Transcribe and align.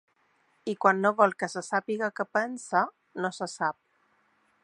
I 0.71 0.73
quan 0.85 1.01
no 1.01 1.11
vol 1.19 1.35
que 1.43 1.49
se 1.55 1.63
sàpiga 1.67 2.09
què 2.21 2.27
pensa, 2.39 2.83
no 3.25 3.33
se 3.41 3.51
sap. 3.55 3.79